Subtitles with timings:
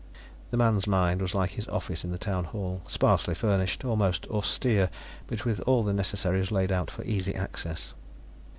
[0.49, 4.89] The man's mind was like his office in the Town Hall: sparsely furnished, almost austere,
[5.27, 7.93] but with all the necessaries laid out for easy access.